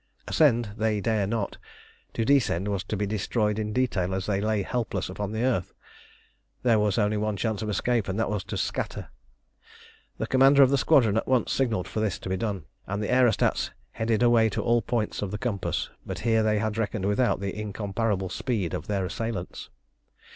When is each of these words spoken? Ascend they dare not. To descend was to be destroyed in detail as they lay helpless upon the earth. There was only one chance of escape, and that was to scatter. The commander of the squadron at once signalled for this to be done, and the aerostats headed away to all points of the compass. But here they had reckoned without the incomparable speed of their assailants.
Ascend 0.27 0.71
they 0.77 0.99
dare 0.99 1.27
not. 1.27 1.59
To 2.13 2.25
descend 2.25 2.67
was 2.67 2.83
to 2.85 2.97
be 2.97 3.05
destroyed 3.05 3.59
in 3.59 3.71
detail 3.71 4.15
as 4.15 4.25
they 4.25 4.41
lay 4.41 4.63
helpless 4.63 5.09
upon 5.09 5.31
the 5.31 5.43
earth. 5.43 5.75
There 6.63 6.79
was 6.79 6.97
only 6.97 7.17
one 7.17 7.37
chance 7.37 7.61
of 7.61 7.69
escape, 7.69 8.07
and 8.07 8.17
that 8.17 8.31
was 8.31 8.43
to 8.45 8.57
scatter. 8.57 9.09
The 10.17 10.25
commander 10.25 10.63
of 10.63 10.71
the 10.71 10.77
squadron 10.79 11.17
at 11.17 11.27
once 11.27 11.51
signalled 11.53 11.87
for 11.87 11.99
this 11.99 12.17
to 12.17 12.29
be 12.29 12.37
done, 12.37 12.63
and 12.87 13.03
the 13.03 13.13
aerostats 13.13 13.69
headed 13.91 14.23
away 14.23 14.49
to 14.49 14.63
all 14.63 14.81
points 14.81 15.21
of 15.21 15.29
the 15.29 15.37
compass. 15.37 15.91
But 16.03 16.17
here 16.21 16.41
they 16.41 16.57
had 16.57 16.79
reckoned 16.79 17.05
without 17.05 17.39
the 17.39 17.55
incomparable 17.55 18.29
speed 18.29 18.73
of 18.73 18.87
their 18.87 19.05
assailants. 19.05 19.69